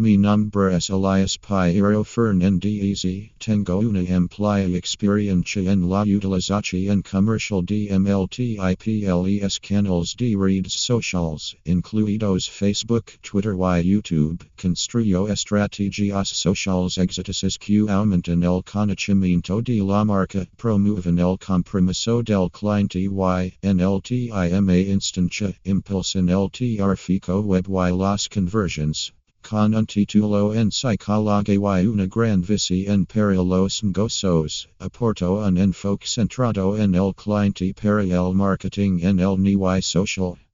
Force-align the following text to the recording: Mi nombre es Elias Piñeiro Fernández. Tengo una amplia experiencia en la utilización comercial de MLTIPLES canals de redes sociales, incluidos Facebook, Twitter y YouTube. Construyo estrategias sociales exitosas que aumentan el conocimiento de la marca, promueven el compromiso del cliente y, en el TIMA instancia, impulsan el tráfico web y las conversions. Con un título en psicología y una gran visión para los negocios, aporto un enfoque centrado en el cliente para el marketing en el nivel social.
Mi 0.00 0.16
nombre 0.16 0.74
es 0.74 0.88
Elias 0.88 1.36
Piñeiro 1.36 2.02
Fernández. 2.04 3.04
Tengo 3.38 3.80
una 3.80 4.00
amplia 4.16 4.66
experiencia 4.74 5.70
en 5.70 5.90
la 5.90 6.04
utilización 6.04 7.02
comercial 7.02 7.62
de 7.66 7.90
MLTIPLES 7.90 9.60
canals 9.60 10.16
de 10.16 10.36
redes 10.36 10.72
sociales, 10.72 11.54
incluidos 11.66 12.48
Facebook, 12.48 13.12
Twitter 13.20 13.52
y 13.52 13.82
YouTube. 13.82 14.42
Construyo 14.56 15.28
estrategias 15.28 16.28
sociales 16.30 16.96
exitosas 16.96 17.58
que 17.58 17.86
aumentan 17.86 18.42
el 18.42 18.62
conocimiento 18.62 19.60
de 19.60 19.82
la 19.82 20.06
marca, 20.06 20.46
promueven 20.56 21.18
el 21.18 21.36
compromiso 21.36 22.22
del 22.22 22.48
cliente 22.50 23.00
y, 23.00 23.52
en 23.60 23.80
el 23.80 24.00
TIMA 24.00 24.78
instancia, 24.78 25.54
impulsan 25.66 26.30
el 26.30 26.48
tráfico 26.48 27.42
web 27.42 27.66
y 27.68 27.92
las 27.92 28.30
conversions. 28.30 29.12
Con 29.50 29.74
un 29.74 29.84
título 29.84 30.54
en 30.54 30.70
psicología 30.70 31.82
y 31.82 31.86
una 31.88 32.06
gran 32.06 32.40
visión 32.40 33.04
para 33.04 33.34
los 33.34 33.82
negocios, 33.82 34.68
aporto 34.78 35.44
un 35.44 35.58
enfoque 35.58 36.06
centrado 36.06 36.76
en 36.76 36.94
el 36.94 37.12
cliente 37.12 37.74
para 37.74 38.04
el 38.04 38.32
marketing 38.32 39.00
en 39.02 39.18
el 39.18 39.42
nivel 39.42 39.82
social. 39.82 40.38